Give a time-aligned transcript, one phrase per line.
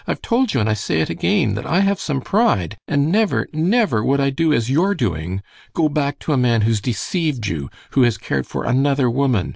[0.07, 3.47] I've told you, and I say it again, that I have some pride, and never,
[3.53, 8.01] never would I do as you're doing—go back to a man who's deceived you, who
[8.01, 9.49] has cared for another woman.